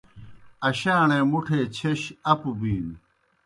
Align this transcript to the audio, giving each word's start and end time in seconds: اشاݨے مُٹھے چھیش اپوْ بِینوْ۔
اشاݨے 0.67 1.19
مُٹھے 1.31 1.59
چھیش 1.75 2.01
اپوْ 2.31 2.51
بِینوْ۔ 2.59 2.95